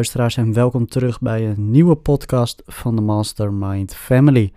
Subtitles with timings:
[0.00, 4.52] luisteraars en welkom terug bij een nieuwe podcast van de Mastermind Family.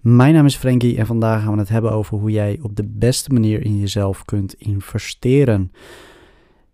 [0.00, 2.84] Mijn naam is Frankie en vandaag gaan we het hebben over hoe jij op de
[2.86, 5.72] beste manier in jezelf kunt investeren.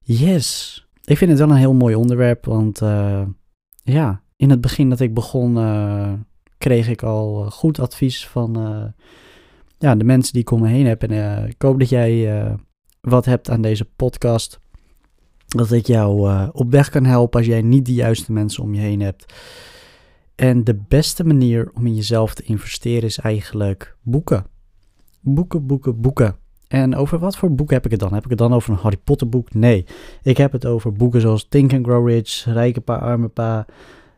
[0.01, 3.23] Yes, ik vind het wel een heel mooi onderwerp, want uh,
[3.83, 6.13] ja, in het begin dat ik begon uh,
[6.59, 8.53] kreeg ik al goed advies van
[9.79, 11.03] ja, de mensen die ik om me heen heb.
[11.03, 12.57] En ik hoop dat jij
[13.01, 14.61] wat hebt aan deze podcast
[15.57, 18.75] dat ik jou uh, op weg kan helpen als jij niet de juiste mensen om
[18.75, 19.33] je heen hebt.
[20.35, 24.47] En de beste manier om in jezelf te investeren is eigenlijk boeken.
[25.21, 26.37] Boeken, boeken, boeken.
[26.69, 28.15] En over wat voor boeken heb ik het dan?
[28.15, 29.55] Heb ik het dan over een Harry Potter boek?
[29.55, 29.87] Nee.
[30.23, 33.67] Ik heb het over boeken zoals Think and Grow Rich, Rijke Pa, Arme Pa,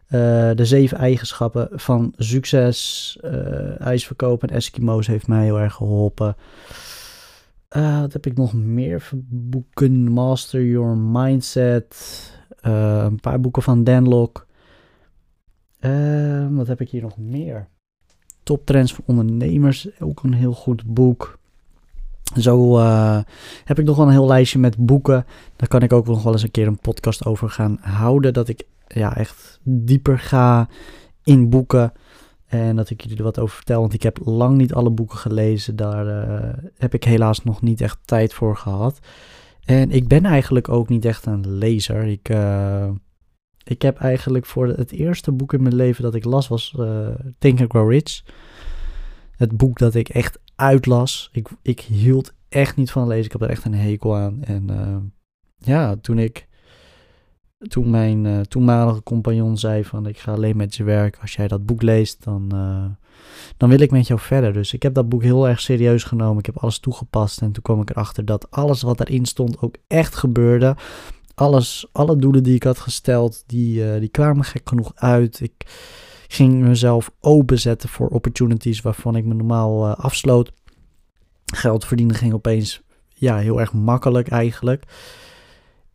[0.07, 6.37] uh, De Zeven Eigenschappen van Succes, uh, IJsverkoop en Eskimo's heeft mij heel erg geholpen.
[7.77, 10.12] Uh, wat heb ik nog meer voor boeken?
[10.12, 11.96] Master Your Mindset.
[12.62, 14.46] Uh, een paar boeken van Dan Lok.
[15.80, 17.69] Uh, wat heb ik hier nog meer?
[18.42, 19.88] Top Trends voor Ondernemers.
[20.00, 21.38] Ook een heel goed boek.
[22.36, 22.78] Zo
[23.64, 25.27] heb ik nog wel een heel lijstje met boeken.
[25.56, 28.32] Daar kan ik ook nog wel eens een keer een podcast over gaan houden.
[28.32, 30.69] Dat ik ja, echt dieper ga
[31.24, 31.92] in boeken.
[32.47, 35.19] En dat ik jullie er wat over vertel, want ik heb lang niet alle boeken
[35.19, 35.77] gelezen.
[35.77, 38.98] Daar uh, heb ik helaas nog niet echt tijd voor gehad.
[39.64, 42.05] En ik ben eigenlijk ook niet echt een lezer.
[42.05, 42.91] Ik, uh,
[43.64, 47.08] ik heb eigenlijk voor het eerste boek in mijn leven dat ik las was uh,
[47.38, 48.22] Think and Grow Rich.
[49.31, 51.28] Het boek dat ik echt uitlas.
[51.33, 53.25] Ik, ik hield echt niet van lezen.
[53.25, 54.42] Ik heb er echt een hekel aan.
[54.42, 55.12] En
[55.58, 56.47] ja, toen ik
[57.59, 61.21] toen mijn uh, toenmalige compagnon zei van ik ga alleen met je werken.
[61.21, 62.85] Als jij dat boek leest, dan, uh,
[63.57, 64.53] dan wil ik met jou verder.
[64.53, 66.39] Dus ik heb dat boek heel erg serieus genomen.
[66.39, 69.75] Ik heb alles toegepast en toen kwam ik erachter dat alles wat erin stond ook
[69.87, 70.77] echt gebeurde.
[71.34, 75.41] Alles, alle doelen die ik had gesteld, die, uh, die kwamen gek genoeg uit.
[75.41, 75.66] Ik
[76.28, 80.53] ging mezelf openzetten voor opportunities waarvan ik me normaal afsloot.
[81.55, 84.84] Geld verdienen ging opeens ja, heel erg makkelijk eigenlijk.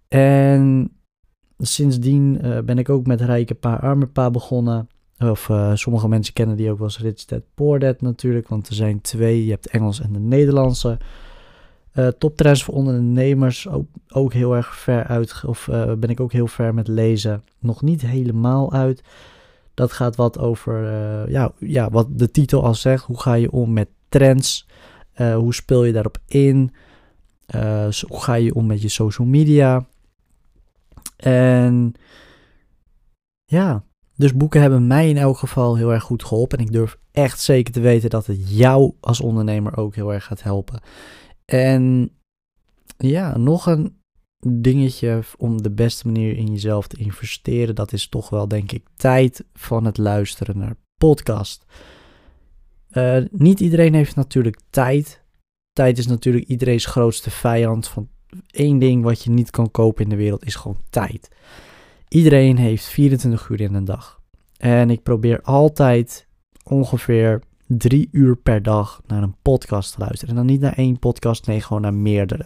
[0.08, 0.92] En
[1.62, 4.90] sindsdien uh, ben ik ook met Rijke Pa, Arme Pa begonnen.
[5.20, 8.48] Of uh, sommige mensen kennen die ook wel als Rich Dad, Poor Dad natuurlijk.
[8.48, 9.46] Want er zijn twee.
[9.46, 10.98] Je hebt Engels en de Nederlandse.
[11.96, 13.68] Uh, toptrends voor ondernemers.
[13.68, 15.44] Ook, ook heel erg ver uit.
[15.46, 17.44] Of ben ik ook heel ver met lezen.
[17.60, 19.04] Nog niet helemaal uit.
[19.74, 20.84] Dat gaat wat over.
[21.30, 23.04] ja, ja, wat de titel al zegt.
[23.04, 24.68] Hoe ga je om met trends?
[25.16, 26.72] hoe speel je daarop in?
[28.08, 29.86] hoe ga je om met je social media?
[31.22, 31.94] En
[33.46, 33.84] ja,
[34.16, 36.58] dus boeken hebben mij in elk geval heel erg goed geholpen.
[36.58, 40.24] En ik durf echt zeker te weten dat het jou als ondernemer ook heel erg
[40.24, 40.82] gaat helpen.
[41.46, 42.12] En
[42.98, 44.00] ja, nog een
[44.48, 47.76] dingetje om de beste manier in jezelf te investeren.
[47.76, 51.66] Dat is toch wel, denk ik, tijd van het luisteren naar podcast.
[52.92, 55.24] Uh, niet iedereen heeft natuurlijk tijd.
[55.72, 57.88] Tijd is natuurlijk iedereen's grootste vijand.
[57.88, 58.10] Van
[58.52, 61.30] één ding wat je niet kan kopen in de wereld is gewoon tijd.
[62.08, 64.20] Iedereen heeft 24 uur in een dag.
[64.58, 66.28] En ik probeer altijd
[66.64, 70.30] ongeveer drie uur per dag naar een podcast te luisteren.
[70.30, 72.46] En dan niet naar één podcast, nee, gewoon naar meerdere.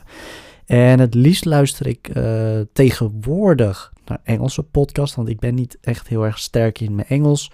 [0.65, 6.07] En het liefst luister ik uh, tegenwoordig naar Engelse podcasts, want ik ben niet echt
[6.07, 7.51] heel erg sterk in mijn Engels.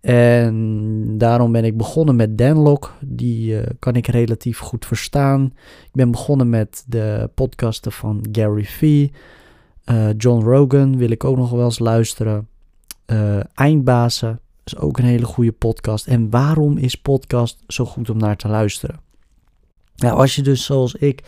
[0.00, 2.94] En daarom ben ik begonnen met Danlock.
[3.00, 5.44] Die uh, kan ik relatief goed verstaan.
[5.84, 9.12] Ik ben begonnen met de podcasten van Gary Vee.
[9.90, 12.48] Uh, John Rogan wil ik ook nog wel eens luisteren.
[13.06, 16.06] Uh, Eindbazen is ook een hele goede podcast.
[16.06, 19.00] En waarom is podcast zo goed om naar te luisteren?
[19.96, 21.24] Nou, als je dus zoals ik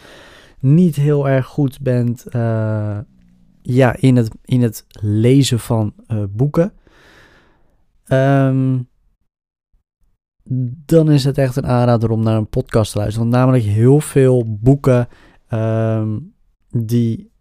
[0.59, 2.25] niet heel erg goed bent
[3.63, 5.95] ja, in, het, in het lezen van
[6.31, 6.73] boeken
[8.09, 8.89] Um,
[10.87, 13.29] dan is het echt een aanrader om naar een podcast te luisteren.
[13.29, 15.09] Want namelijk heel veel boeken
[15.51, 16.35] um,
[16.69, 17.33] die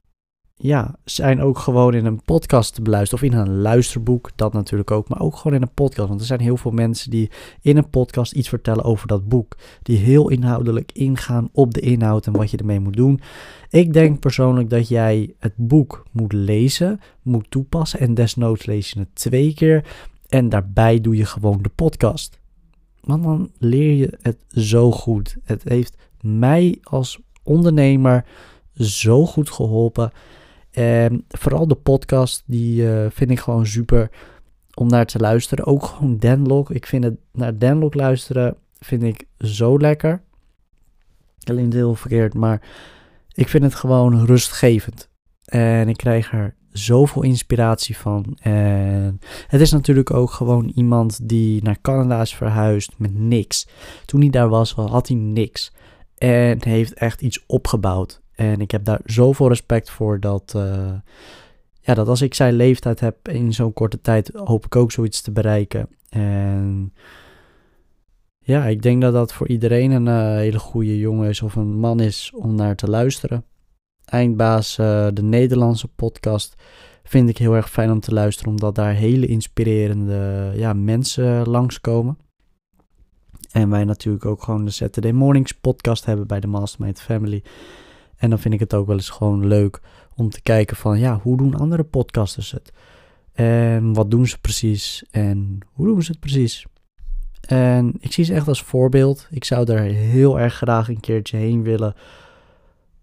[0.62, 3.24] ja, zijn ook gewoon in een podcast te beluisteren.
[3.24, 5.10] Of in een luisterboek, dat natuurlijk ook.
[5.10, 6.08] Maar ook gewoon in een podcast.
[6.08, 7.31] Want er zijn heel veel mensen die
[7.62, 9.57] in een podcast iets vertellen over dat boek.
[9.81, 13.22] Die heel inhoudelijk ingaan op de inhoud en wat je ermee moet doen.
[13.69, 18.00] Ik denk persoonlijk dat jij het boek moet lezen, moet toepassen.
[18.00, 20.10] En desnoods lees je het twee keer.
[20.31, 22.39] En daarbij doe je gewoon de podcast.
[23.01, 25.38] Want dan leer je het zo goed.
[25.44, 28.25] Het heeft mij als ondernemer
[28.74, 30.12] zo goed geholpen.
[30.72, 34.10] En vooral de podcast, die uh, vind ik gewoon super
[34.74, 35.66] om naar te luisteren.
[35.66, 36.69] Ook gewoon Denlock.
[36.69, 40.22] Ik vind het naar Denlock luisteren vind ik zo lekker.
[41.44, 42.62] Alleen heel verkeerd, maar
[43.33, 45.10] ik vind het gewoon rustgevend.
[45.45, 48.38] En ik krijg er zoveel inspiratie van.
[48.41, 53.68] En het is natuurlijk ook gewoon iemand die naar Canada is verhuisd met niks.
[54.06, 55.73] Toen hij daar was, had hij niks.
[56.18, 58.21] En heeft echt iets opgebouwd.
[58.31, 60.94] En ik heb daar zoveel respect voor dat, uh,
[61.81, 65.21] ja, dat als ik zijn leeftijd heb in zo'n korte tijd, hoop ik ook zoiets
[65.21, 65.89] te bereiken.
[66.09, 66.94] En
[68.39, 71.79] ja, ik denk dat dat voor iedereen een uh, hele goede jongen is of een
[71.79, 73.45] man is om naar te luisteren.
[74.12, 76.56] Eindbaas, uh, de Nederlandse podcast,
[77.04, 82.18] vind ik heel erg fijn om te luisteren, omdat daar hele inspirerende ja, mensen langskomen.
[83.52, 87.44] En wij natuurlijk ook gewoon de Saturday Mornings podcast hebben bij de Mastermind Family.
[88.18, 89.81] En dan vind ik het ook wel eens gewoon leuk
[90.16, 92.74] om te kijken van, ja, hoe doen andere podcasters het?
[93.34, 95.06] En wat doen ze precies?
[95.12, 96.66] En hoe doen ze het precies?
[97.42, 99.28] En ik zie ze echt als voorbeeld.
[99.30, 101.96] Ik zou daar heel erg graag een keertje heen willen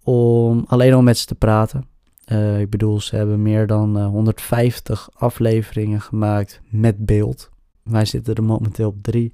[0.09, 1.89] om alleen al met ze te praten.
[2.33, 7.51] Uh, ik bedoel, ze hebben meer dan uh, eh, 150 afleveringen gemaakt met beeld.
[7.83, 9.33] Wij zitten er momenteel op drie.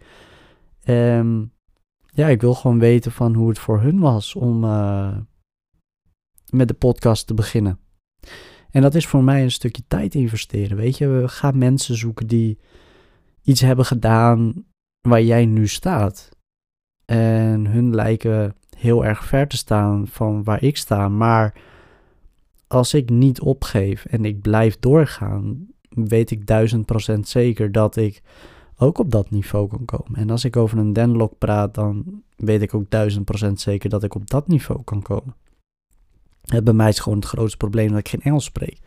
[0.85, 1.53] Um,
[2.07, 5.17] ja, ik wil gewoon weten van hoe het voor hun was om uh,
[6.51, 7.79] met de podcast te beginnen.
[8.71, 10.77] En dat is voor mij een stukje tijd investeren.
[10.77, 12.59] Weet je, we gaan mensen zoeken die
[13.43, 14.65] iets hebben gedaan
[15.09, 16.29] waar jij nu staat.
[17.05, 21.09] En hun lijken heel erg ver te staan van waar ik sta.
[21.09, 21.55] Maar
[22.67, 28.23] als ik niet opgeef en ik blijf doorgaan, weet ik duizend procent zeker dat ik
[28.77, 30.21] ook op dat niveau kan komen.
[30.21, 34.03] En als ik over een denlock praat, dan weet ik ook duizend procent zeker dat
[34.03, 35.35] ik op dat niveau kan komen.
[36.65, 38.79] Bij mij is gewoon het grootste probleem dat ik geen Engels spreek.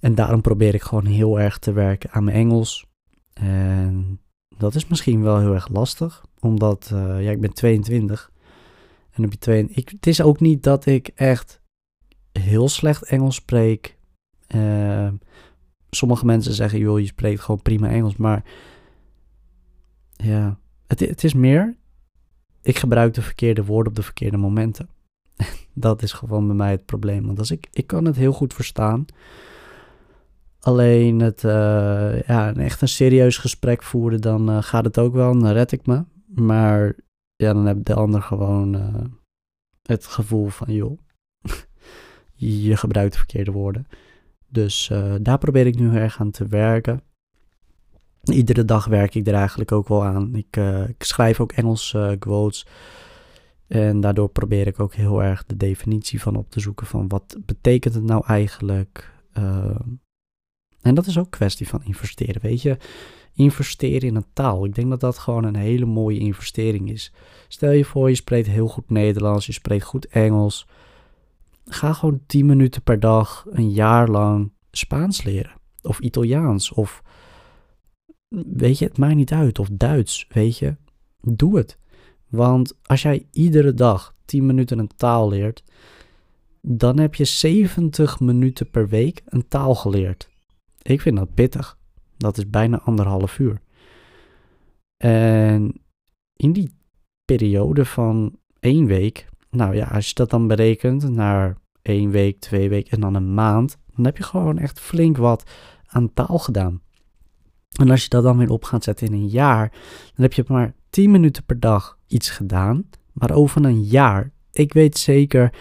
[0.00, 2.86] En daarom probeer ik gewoon heel erg te werken aan mijn Engels.
[3.32, 4.20] En
[4.56, 8.30] dat is misschien wel heel erg lastig, omdat uh, ja, ik ben 22.
[9.18, 11.60] En op je twee, ik, het is ook niet dat ik echt
[12.32, 13.96] heel slecht Engels spreek.
[14.54, 15.08] Uh,
[15.90, 18.16] sommige mensen zeggen, joh, je spreekt gewoon prima Engels.
[18.16, 18.44] Maar
[20.16, 21.76] ja, het, het is meer,
[22.62, 24.88] ik gebruik de verkeerde woorden op de verkeerde momenten.
[25.74, 27.26] dat is gewoon bij mij het probleem.
[27.26, 29.04] Want als ik, ik kan het heel goed verstaan.
[30.60, 35.38] Alleen het, uh, ja, echt een serieus gesprek voeren, dan uh, gaat het ook wel,
[35.38, 36.04] dan red ik me.
[36.26, 36.96] Maar
[37.42, 39.04] ja, dan heb de ander gewoon uh,
[39.82, 40.98] het gevoel van, joh,
[42.66, 43.86] je gebruikt de verkeerde woorden.
[44.48, 44.90] Dus
[45.20, 47.02] daar probeer ik nu erg aan te werken.
[48.22, 50.34] Iedere dag werk ik er eigenlijk ook wel aan.
[50.34, 50.56] Ik,
[50.88, 52.66] ik schrijf ook Engels quotes.
[53.66, 57.36] En daardoor probeer ik ook heel erg de definitie van op te zoeken van wat
[57.44, 59.12] betekent het nou eigenlijk.
[60.80, 62.76] En dat is ook kwestie van investeren, weet je.
[63.38, 64.64] Investeren in een taal.
[64.64, 67.12] Ik denk dat dat gewoon een hele mooie investering is.
[67.48, 70.66] Stel je voor, je spreekt heel goed Nederlands, je spreekt goed Engels.
[71.64, 75.52] Ga gewoon 10 minuten per dag, een jaar lang Spaans leren.
[75.82, 76.72] Of Italiaans.
[76.72, 77.02] Of
[78.56, 79.58] weet je, het maakt niet uit.
[79.58, 80.76] Of Duits, weet je.
[81.20, 81.78] Doe het.
[82.28, 85.64] Want als jij iedere dag 10 minuten een taal leert,
[86.60, 90.28] dan heb je 70 minuten per week een taal geleerd.
[90.82, 91.78] Ik vind dat pittig.
[92.18, 93.60] Dat is bijna anderhalf uur.
[94.96, 95.82] En
[96.36, 96.74] in die
[97.24, 102.68] periode van één week, nou ja, als je dat dan berekent naar één week, twee
[102.68, 105.50] weken en dan een maand, dan heb je gewoon echt flink wat
[105.86, 106.80] aan taal gedaan.
[107.80, 109.70] En als je dat dan weer op gaat zetten in een jaar,
[110.14, 112.88] dan heb je maar 10 minuten per dag iets gedaan.
[113.12, 115.54] Maar over een jaar, ik weet zeker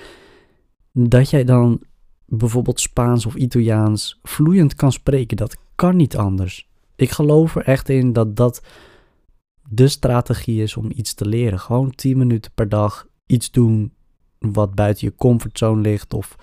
[0.91, 1.81] dat jij dan
[2.25, 5.37] bijvoorbeeld Spaans of Italiaans vloeiend kan spreken.
[5.37, 6.69] Dat kan niet anders.
[6.95, 8.61] Ik geloof er echt in dat dat
[9.69, 11.59] de strategie is om iets te leren.
[11.59, 13.93] Gewoon 10 minuten per dag iets doen
[14.39, 16.35] wat buiten je comfortzone ligt of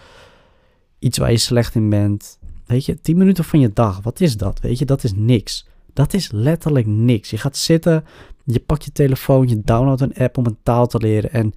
[0.99, 2.39] iets waar je slecht in bent.
[2.67, 4.61] Weet je, 10 minuten van je dag, wat is dat?
[4.61, 5.67] Weet je, dat is niks.
[5.93, 7.31] Dat is letterlijk niks.
[7.31, 8.05] Je gaat zitten,
[8.45, 11.53] je pakt je telefoon, je downloadt een app om een taal te leren en,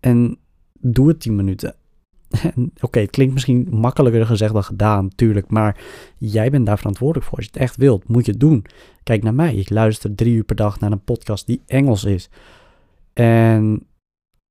[0.00, 0.38] en
[0.80, 1.74] doe het 10 minuten.
[2.80, 5.80] Oké, het klinkt misschien makkelijker gezegd dan gedaan, natuurlijk, maar
[6.18, 7.36] jij bent daar verantwoordelijk voor.
[7.36, 8.64] Als je het echt wilt, moet je het doen.
[9.02, 12.30] Kijk naar mij, ik luister drie uur per dag naar een podcast die Engels is.
[13.12, 13.86] En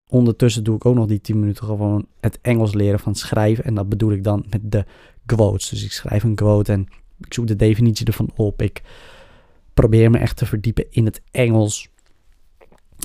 [0.08, 3.64] ondertussen doe ik ook nog die 10 minuten gewoon het Engels leren van schrijven.
[3.64, 4.86] En dat bedoel ik dan met de
[5.26, 5.70] quotes.
[5.70, 6.88] Dus ik schrijf een quote en
[7.20, 8.62] ik zoek de definitie ervan op.
[8.62, 8.82] Ik
[9.74, 11.90] probeer me echt te verdiepen in het Engels.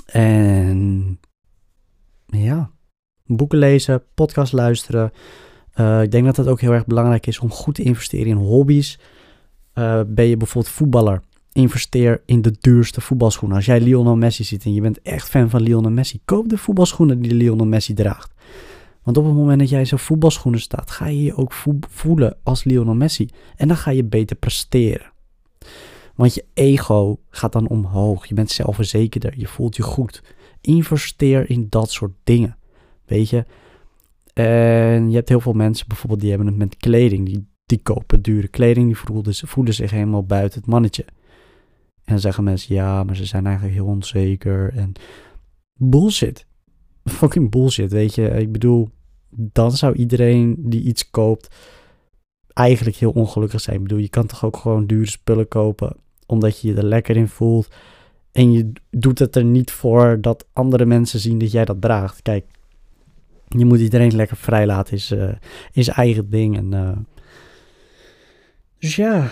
[0.05, 1.19] En
[3.35, 5.11] boeken lezen, podcast luisteren.
[5.75, 8.35] Uh, ik denk dat het ook heel erg belangrijk is om goed te investeren in
[8.35, 8.99] hobby's.
[9.75, 11.21] Uh, ben je bijvoorbeeld voetballer?
[11.51, 13.57] Investeer in de duurste voetbalschoenen.
[13.57, 16.57] Als jij Lionel Messi ziet en je bent echt fan van Lionel Messi, koop de
[16.57, 18.31] voetbalschoenen die Lionel Messi draagt.
[19.03, 21.53] Want op het moment dat jij zo'n voetbalschoenen staat, ga je je ook
[21.89, 23.29] voelen als Lionel Messi.
[23.55, 25.11] En dan ga je beter presteren.
[26.15, 28.25] Want je ego gaat dan omhoog.
[28.25, 29.33] Je bent zelfverzekerder.
[29.37, 30.23] Je voelt je goed.
[30.61, 32.57] Investeer in dat soort dingen.
[33.11, 33.45] Weet je?
[34.33, 37.25] En je hebt heel veel mensen bijvoorbeeld die hebben het met kleding.
[37.25, 38.85] Die, die kopen dure kleding.
[38.85, 41.03] Die voelen, voelen zich helemaal buiten het mannetje.
[42.03, 44.73] En dan zeggen mensen ja, maar ze zijn eigenlijk heel onzeker.
[44.75, 44.93] En
[45.73, 46.45] bullshit.
[47.03, 48.29] Fucking bullshit, weet je.
[48.29, 48.89] Ik bedoel,
[49.29, 51.55] dan zou iedereen die iets koopt
[52.53, 53.75] eigenlijk heel ongelukkig zijn.
[53.75, 57.15] Ik bedoel, je kan toch ook gewoon dure spullen kopen omdat je je er lekker
[57.15, 57.67] in voelt.
[58.31, 62.21] En je doet het er niet voor dat andere mensen zien dat jij dat draagt.
[62.21, 62.45] Kijk,
[63.57, 65.31] je moet iedereen lekker vrij laten, is, uh,
[65.71, 66.57] is eigen ding.
[66.57, 66.91] En, uh,
[68.79, 69.31] dus ja,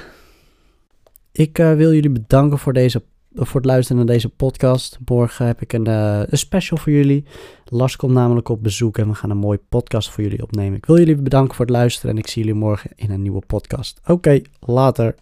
[1.31, 4.97] ik uh, wil jullie bedanken voor, deze, voor het luisteren naar deze podcast.
[5.05, 7.25] Morgen heb ik een, een special voor jullie.
[7.65, 10.77] Lars komt namelijk op bezoek en we gaan een mooie podcast voor jullie opnemen.
[10.77, 13.41] Ik wil jullie bedanken voor het luisteren en ik zie jullie morgen in een nieuwe
[13.47, 14.01] podcast.
[14.05, 15.15] Oké, later.